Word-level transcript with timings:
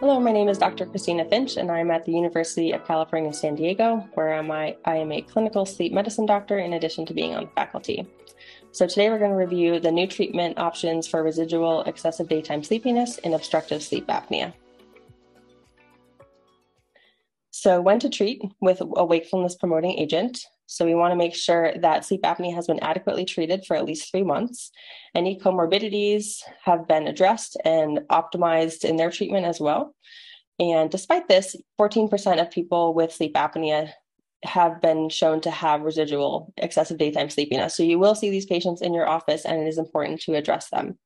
Hello, 0.00 0.18
my 0.18 0.32
name 0.32 0.48
is 0.48 0.58
Dr. 0.58 0.86
Christina 0.86 1.24
Finch, 1.24 1.56
and 1.56 1.70
I'm 1.70 1.90
at 1.92 2.04
the 2.04 2.10
University 2.10 2.72
of 2.72 2.84
California, 2.84 3.32
San 3.32 3.54
Diego, 3.54 4.06
where 4.14 4.34
I'm 4.34 4.50
I 4.50 4.76
am 4.86 5.12
a 5.12 5.22
clinical 5.22 5.64
sleep 5.64 5.92
medicine 5.92 6.26
doctor 6.26 6.58
in 6.58 6.72
addition 6.72 7.06
to 7.06 7.14
being 7.14 7.36
on 7.36 7.44
the 7.44 7.50
faculty. 7.50 8.04
So 8.72 8.88
today 8.88 9.08
we're 9.08 9.20
going 9.20 9.30
to 9.30 9.36
review 9.36 9.78
the 9.78 9.92
new 9.92 10.08
treatment 10.08 10.58
options 10.58 11.06
for 11.06 11.22
residual 11.22 11.82
excessive 11.82 12.28
daytime 12.28 12.64
sleepiness 12.64 13.18
and 13.18 13.34
obstructive 13.34 13.84
sleep 13.84 14.08
apnea. 14.08 14.52
So 17.52 17.80
when 17.80 18.00
to 18.00 18.10
treat 18.10 18.42
with 18.60 18.80
a 18.80 19.04
wakefulness 19.04 19.54
promoting 19.54 19.96
agent. 19.96 20.44
So 20.66 20.84
we 20.84 20.94
want 20.94 21.12
to 21.12 21.16
make 21.16 21.34
sure 21.34 21.74
that 21.80 22.04
sleep 22.04 22.22
apnea 22.22 22.54
has 22.54 22.66
been 22.66 22.82
adequately 22.82 23.24
treated 23.24 23.64
for 23.66 23.76
at 23.76 23.84
least 23.84 24.10
three 24.10 24.22
months. 24.22 24.70
Any 25.14 25.38
comorbidities 25.38 26.42
have 26.64 26.88
been 26.88 27.06
addressed 27.06 27.56
and 27.64 28.00
optimized 28.10 28.84
in 28.84 28.96
their 28.96 29.10
treatment 29.10 29.46
as 29.46 29.60
well. 29.60 29.94
And 30.58 30.90
despite 30.90 31.28
this, 31.28 31.56
14% 31.80 32.40
of 32.40 32.50
people 32.50 32.94
with 32.94 33.12
sleep 33.12 33.34
apnea 33.34 33.90
have 34.44 34.80
been 34.80 35.08
shown 35.08 35.40
to 35.42 35.50
have 35.50 35.82
residual 35.82 36.52
excessive 36.56 36.98
daytime 36.98 37.30
sleepiness. 37.30 37.76
So 37.76 37.82
you 37.82 37.98
will 37.98 38.14
see 38.14 38.30
these 38.30 38.46
patients 38.46 38.82
in 38.82 38.94
your 38.94 39.08
office 39.08 39.44
and 39.44 39.62
it 39.62 39.68
is 39.68 39.78
important 39.78 40.20
to 40.22 40.34
address 40.34 40.68
them. 40.68 40.98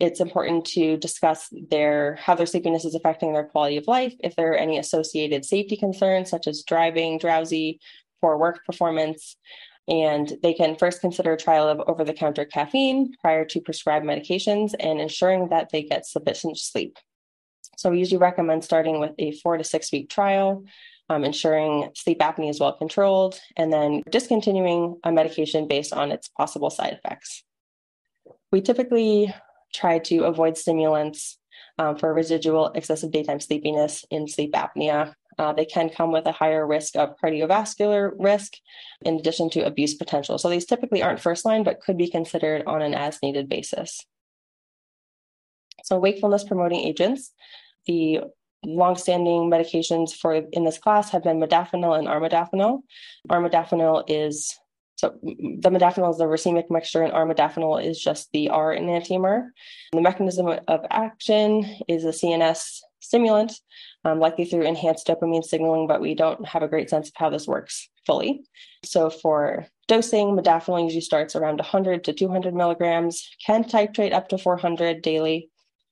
It's 0.00 0.20
important 0.20 0.64
to 0.66 0.96
discuss 0.96 1.48
their 1.70 2.16
how 2.16 2.34
their 2.34 2.46
sleepiness 2.46 2.84
is 2.84 2.96
affecting 2.96 3.32
their 3.32 3.44
quality 3.44 3.76
of 3.76 3.86
life, 3.86 4.12
if 4.24 4.34
there 4.34 4.52
are 4.52 4.56
any 4.56 4.78
associated 4.78 5.44
safety 5.44 5.76
concerns 5.76 6.30
such 6.30 6.48
as 6.48 6.64
driving, 6.66 7.18
drowsy, 7.18 7.78
poor 8.24 8.36
work 8.38 8.64
performance, 8.64 9.36
and 9.86 10.32
they 10.42 10.54
can 10.54 10.76
first 10.76 11.00
consider 11.00 11.34
a 11.34 11.36
trial 11.36 11.68
of 11.68 11.80
over 11.86 12.04
the 12.04 12.14
counter 12.14 12.44
caffeine 12.44 13.12
prior 13.20 13.44
to 13.44 13.60
prescribed 13.60 14.06
medications 14.06 14.72
and 14.80 15.00
ensuring 15.00 15.48
that 15.48 15.68
they 15.70 15.82
get 15.82 16.06
sufficient 16.06 16.58
sleep. 16.58 16.98
So, 17.76 17.90
we 17.90 17.98
usually 17.98 18.18
recommend 18.18 18.64
starting 18.64 19.00
with 19.00 19.12
a 19.18 19.32
four 19.32 19.58
to 19.58 19.64
six 19.64 19.92
week 19.92 20.08
trial 20.08 20.64
um, 21.10 21.24
ensuring 21.24 21.90
sleep 21.94 22.20
apnea 22.20 22.50
is 22.50 22.60
well 22.60 22.72
controlled, 22.72 23.38
and 23.56 23.72
then 23.72 24.02
discontinuing 24.10 24.98
a 25.04 25.12
medication 25.12 25.68
based 25.68 25.92
on 25.92 26.10
its 26.10 26.28
possible 26.28 26.70
side 26.70 26.94
effects. 26.94 27.44
We 28.50 28.62
typically 28.62 29.34
try 29.74 29.98
to 29.98 30.24
avoid 30.24 30.56
stimulants 30.56 31.38
um, 31.78 31.96
for 31.96 32.14
residual 32.14 32.68
excessive 32.74 33.10
daytime 33.10 33.40
sleepiness 33.40 34.04
in 34.10 34.28
sleep 34.28 34.52
apnea. 34.52 35.14
Uh, 35.38 35.52
they 35.52 35.64
can 35.64 35.88
come 35.88 36.12
with 36.12 36.26
a 36.26 36.32
higher 36.32 36.66
risk 36.66 36.96
of 36.96 37.14
cardiovascular 37.22 38.12
risk 38.18 38.54
in 39.02 39.16
addition 39.16 39.50
to 39.50 39.66
abuse 39.66 39.94
potential. 39.94 40.38
So 40.38 40.48
these 40.48 40.66
typically 40.66 41.02
aren't 41.02 41.20
first 41.20 41.44
line, 41.44 41.64
but 41.64 41.80
could 41.80 41.98
be 41.98 42.10
considered 42.10 42.64
on 42.66 42.82
an 42.82 42.94
as 42.94 43.18
needed 43.22 43.48
basis. 43.48 44.04
So, 45.84 45.98
wakefulness 45.98 46.44
promoting 46.44 46.80
agents. 46.80 47.32
The 47.86 48.20
longstanding 48.64 49.50
medications 49.50 50.14
for 50.14 50.34
in 50.34 50.64
this 50.64 50.78
class 50.78 51.10
have 51.10 51.22
been 51.22 51.38
modafinil 51.38 51.98
and 51.98 52.08
armodafinil. 52.08 52.80
Armodafinil 53.30 54.04
is 54.08 54.58
so 54.96 55.18
the 55.22 55.70
modafinil 55.70 56.10
is 56.10 56.18
the 56.18 56.24
racemic 56.24 56.70
mixture, 56.70 57.02
and 57.02 57.12
armodafinil 57.12 57.84
is 57.84 58.00
just 58.00 58.30
the 58.32 58.48
R 58.48 58.74
enantiomer. 58.74 59.48
The 59.92 60.00
mechanism 60.00 60.46
of 60.46 60.80
action 60.90 61.64
is 61.88 62.04
a 62.04 62.08
CNS 62.08 62.78
stimulant, 63.00 63.52
um, 64.04 64.20
likely 64.20 64.44
through 64.44 64.62
enhanced 64.62 65.06
dopamine 65.06 65.44
signaling, 65.44 65.86
but 65.86 66.00
we 66.00 66.14
don't 66.14 66.46
have 66.46 66.62
a 66.62 66.68
great 66.68 66.90
sense 66.90 67.08
of 67.08 67.14
how 67.16 67.30
this 67.30 67.46
works 67.46 67.88
fully. 68.06 68.42
So 68.84 69.10
for 69.10 69.66
dosing, 69.88 70.36
modafinil 70.36 70.84
usually 70.84 71.00
starts 71.00 71.34
around 71.34 71.58
100 71.58 72.04
to 72.04 72.12
200 72.12 72.54
milligrams, 72.54 73.28
can 73.44 73.64
titrate 73.64 74.12
up 74.12 74.28
to 74.28 74.38
400 74.38 75.02
daily 75.02 75.50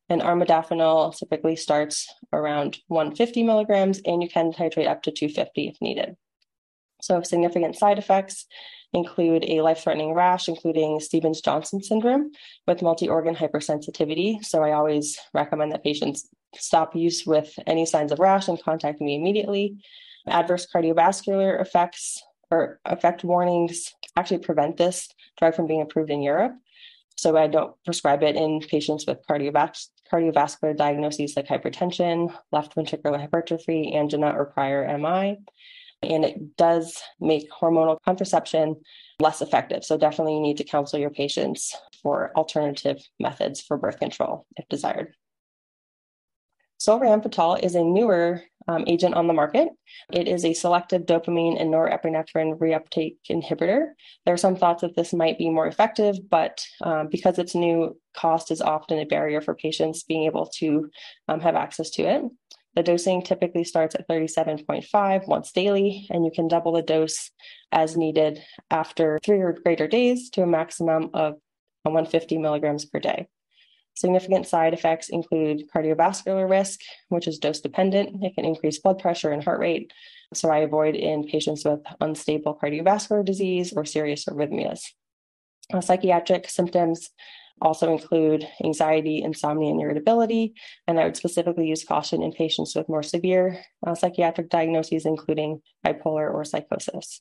and 0.08 0.22
armodafinil 0.22 1.16
typically 1.16 1.56
starts 1.56 2.12
around 2.32 2.78
150 2.88 3.42
milligrams, 3.42 4.00
and 4.04 4.22
you 4.22 4.28
can 4.28 4.52
titrate 4.52 4.88
up 4.88 5.02
to 5.02 5.10
250 5.10 5.68
if 5.68 5.80
needed. 5.80 6.16
So, 7.00 7.22
significant 7.22 7.76
side 7.76 7.98
effects 7.98 8.46
include 8.92 9.44
a 9.44 9.62
life 9.62 9.82
threatening 9.82 10.12
rash, 10.14 10.48
including 10.48 11.00
Stevens 11.00 11.40
Johnson 11.40 11.82
syndrome 11.82 12.30
with 12.66 12.82
multi 12.82 13.08
organ 13.08 13.34
hypersensitivity. 13.34 14.44
So, 14.44 14.62
I 14.62 14.72
always 14.72 15.18
recommend 15.34 15.72
that 15.72 15.84
patients 15.84 16.28
stop 16.54 16.94
use 16.94 17.24
with 17.26 17.58
any 17.66 17.86
signs 17.86 18.12
of 18.12 18.18
rash 18.18 18.48
and 18.48 18.62
contact 18.62 19.00
me 19.00 19.16
immediately. 19.16 19.76
Adverse 20.26 20.66
cardiovascular 20.72 21.60
effects 21.60 22.22
or 22.50 22.78
effect 22.84 23.24
warnings 23.24 23.94
actually 24.16 24.38
prevent 24.38 24.76
this 24.76 25.08
drug 25.38 25.54
from 25.54 25.66
being 25.66 25.80
approved 25.80 26.10
in 26.10 26.22
Europe. 26.22 26.52
So 27.16 27.36
I 27.36 27.46
don't 27.46 27.74
prescribe 27.84 28.22
it 28.22 28.36
in 28.36 28.60
patients 28.60 29.06
with 29.06 29.18
cardiovascular 29.28 29.88
cardiovascular 30.12 30.76
diagnoses 30.76 31.34
like 31.36 31.46
hypertension, 31.46 32.32
left 32.50 32.76
ventricular 32.76 33.18
hypertrophy, 33.18 33.94
angina, 33.94 34.30
or 34.36 34.46
prior 34.46 34.86
MI. 34.98 35.38
And 36.02 36.24
it 36.24 36.56
does 36.56 37.00
make 37.20 37.50
hormonal 37.50 37.98
contraception 38.04 38.76
less 39.20 39.40
effective. 39.40 39.84
So 39.84 39.96
definitely 39.96 40.34
you 40.34 40.40
need 40.40 40.56
to 40.58 40.64
counsel 40.64 40.98
your 40.98 41.10
patients 41.10 41.76
for 42.02 42.32
alternative 42.36 42.98
methods 43.20 43.60
for 43.60 43.76
birth 43.76 43.98
control 43.98 44.46
if 44.56 44.68
desired. 44.68 45.14
Solriamfetol 46.80 47.62
is 47.62 47.76
a 47.76 47.84
newer 47.84 48.42
um, 48.66 48.84
agent 48.88 49.14
on 49.14 49.28
the 49.28 49.32
market. 49.32 49.68
It 50.12 50.26
is 50.26 50.44
a 50.44 50.52
selective 50.52 51.02
dopamine 51.02 51.60
and 51.60 51.72
norepinephrine 51.72 52.58
reuptake 52.58 53.18
inhibitor. 53.30 53.92
There 54.24 54.34
are 54.34 54.38
some 54.38 54.56
thoughts 54.56 54.82
that 54.82 54.96
this 54.96 55.12
might 55.12 55.38
be 55.38 55.48
more 55.48 55.66
effective, 55.68 56.16
but 56.28 56.64
um, 56.82 57.08
because 57.08 57.38
it's 57.38 57.54
new, 57.54 57.96
cost 58.16 58.50
is 58.50 58.60
often 58.60 58.98
a 58.98 59.04
barrier 59.04 59.40
for 59.40 59.54
patients 59.54 60.02
being 60.02 60.24
able 60.24 60.46
to 60.58 60.90
um, 61.28 61.40
have 61.40 61.54
access 61.54 61.90
to 61.90 62.02
it. 62.02 62.22
The 62.74 62.82
dosing 62.82 63.22
typically 63.22 63.64
starts 63.64 63.94
at 63.94 64.08
37.5 64.08 65.28
once 65.28 65.52
daily, 65.52 66.06
and 66.10 66.24
you 66.24 66.30
can 66.34 66.48
double 66.48 66.72
the 66.72 66.82
dose 66.82 67.30
as 67.70 67.96
needed 67.96 68.42
after 68.70 69.18
three 69.22 69.40
or 69.40 69.52
greater 69.52 69.86
days 69.86 70.30
to 70.30 70.42
a 70.42 70.46
maximum 70.46 71.10
of 71.12 71.34
150 71.82 72.38
milligrams 72.38 72.84
per 72.84 72.98
day. 72.98 73.28
Significant 73.94 74.46
side 74.46 74.72
effects 74.72 75.10
include 75.10 75.68
cardiovascular 75.70 76.48
risk, 76.48 76.80
which 77.08 77.28
is 77.28 77.38
dose 77.38 77.60
dependent. 77.60 78.24
It 78.24 78.34
can 78.34 78.46
increase 78.46 78.78
blood 78.78 78.98
pressure 78.98 79.32
and 79.32 79.44
heart 79.44 79.60
rate. 79.60 79.92
So 80.32 80.48
I 80.48 80.58
avoid 80.58 80.94
in 80.94 81.24
patients 81.24 81.64
with 81.64 81.80
unstable 82.00 82.58
cardiovascular 82.62 83.22
disease 83.22 83.74
or 83.74 83.84
serious 83.84 84.24
arrhythmias. 84.24 84.84
Uh, 85.72 85.82
psychiatric 85.82 86.48
symptoms 86.48 87.10
also 87.60 87.92
include 87.92 88.46
anxiety, 88.64 89.22
insomnia, 89.22 89.70
and 89.70 89.80
irritability. 89.80 90.54
And 90.86 90.98
I 90.98 91.04
would 91.04 91.16
specifically 91.16 91.68
use 91.68 91.84
caution 91.84 92.22
in 92.22 92.32
patients 92.32 92.74
with 92.74 92.88
more 92.88 93.02
severe 93.02 93.62
uh, 93.86 93.94
psychiatric 93.94 94.48
diagnoses, 94.48 95.06
including 95.06 95.60
bipolar 95.84 96.32
or 96.32 96.44
psychosis. 96.44 97.20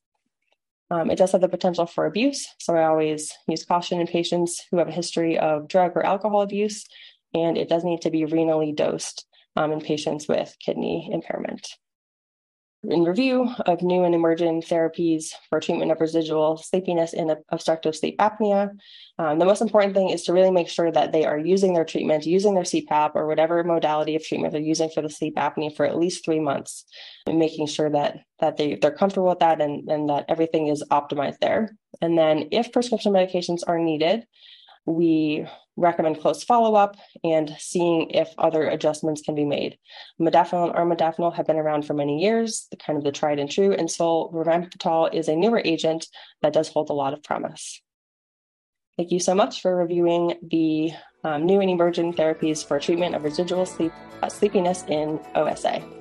Um, 0.89 1.09
it 1.09 1.17
does 1.17 1.31
have 1.31 1.41
the 1.41 1.47
potential 1.47 1.85
for 1.85 2.05
abuse, 2.05 2.47
so 2.59 2.75
I 2.75 2.83
always 2.83 3.31
use 3.47 3.63
caution 3.63 4.01
in 4.01 4.07
patients 4.07 4.61
who 4.69 4.77
have 4.77 4.89
a 4.89 4.91
history 4.91 5.39
of 5.39 5.69
drug 5.69 5.93
or 5.95 6.05
alcohol 6.05 6.41
abuse, 6.41 6.85
and 7.33 7.57
it 7.57 7.69
does 7.69 7.85
need 7.85 8.01
to 8.01 8.09
be 8.09 8.25
renally 8.25 8.75
dosed 8.75 9.25
um, 9.55 9.71
in 9.71 9.79
patients 9.79 10.27
with 10.27 10.53
kidney 10.59 11.09
impairment 11.11 11.65
in 12.83 13.03
review 13.03 13.47
of 13.67 13.83
new 13.83 14.03
and 14.03 14.15
emerging 14.15 14.61
therapies 14.63 15.33
for 15.49 15.59
treatment 15.59 15.91
of 15.91 16.01
residual 16.01 16.57
sleepiness 16.57 17.13
in 17.13 17.35
obstructive 17.49 17.95
sleep 17.95 18.17
apnea. 18.17 18.71
Um, 19.19 19.37
the 19.37 19.45
most 19.45 19.61
important 19.61 19.93
thing 19.93 20.09
is 20.09 20.23
to 20.23 20.33
really 20.33 20.49
make 20.49 20.67
sure 20.67 20.91
that 20.91 21.11
they 21.11 21.25
are 21.25 21.37
using 21.37 21.73
their 21.73 21.85
treatment, 21.85 22.25
using 22.25 22.55
their 22.55 22.63
CPAP 22.63 23.11
or 23.13 23.27
whatever 23.27 23.63
modality 23.63 24.15
of 24.15 24.25
treatment 24.25 24.53
they're 24.53 24.61
using 24.61 24.89
for 24.89 25.03
the 25.03 25.09
sleep 25.09 25.35
apnea 25.35 25.75
for 25.75 25.85
at 25.85 25.97
least 25.97 26.25
three 26.25 26.39
months, 26.39 26.85
and 27.27 27.37
making 27.37 27.67
sure 27.67 27.89
that 27.89 28.19
that 28.39 28.57
they, 28.57 28.75
they're 28.75 28.91
comfortable 28.91 29.29
with 29.29 29.39
that 29.39 29.61
and, 29.61 29.87
and 29.87 30.09
that 30.09 30.25
everything 30.27 30.67
is 30.67 30.83
optimized 30.89 31.37
there. 31.39 31.77
And 32.01 32.17
then 32.17 32.47
if 32.51 32.71
prescription 32.71 33.13
medications 33.13 33.61
are 33.67 33.77
needed, 33.77 34.25
we 34.85 35.45
recommend 35.77 36.19
close 36.19 36.43
follow 36.43 36.75
up 36.75 36.95
and 37.23 37.55
seeing 37.57 38.09
if 38.11 38.33
other 38.37 38.67
adjustments 38.67 39.21
can 39.21 39.35
be 39.35 39.45
made. 39.45 39.77
Modafinil 40.19 40.75
and 40.75 40.75
armodafinil 40.75 41.33
have 41.35 41.47
been 41.47 41.57
around 41.57 41.85
for 41.85 41.93
many 41.93 42.21
years, 42.21 42.67
the 42.71 42.77
kind 42.77 42.97
of 42.97 43.03
the 43.03 43.11
tried 43.11 43.39
and 43.39 43.49
true, 43.49 43.73
and 43.73 43.89
so 43.89 44.31
solriamfetol 44.33 45.13
is 45.13 45.27
a 45.27 45.35
newer 45.35 45.61
agent 45.63 46.07
that 46.41 46.53
does 46.53 46.69
hold 46.69 46.89
a 46.89 46.93
lot 46.93 47.13
of 47.13 47.23
promise. 47.23 47.81
Thank 48.97 49.11
you 49.11 49.19
so 49.19 49.33
much 49.33 49.61
for 49.61 49.75
reviewing 49.75 50.35
the 50.43 50.91
um, 51.23 51.45
new 51.45 51.61
and 51.61 51.69
emerging 51.69 52.13
therapies 52.13 52.65
for 52.65 52.79
treatment 52.79 53.15
of 53.15 53.23
residual 53.23 53.65
sleep, 53.65 53.93
uh, 54.21 54.29
sleepiness 54.29 54.83
in 54.87 55.19
OSA. 55.35 56.00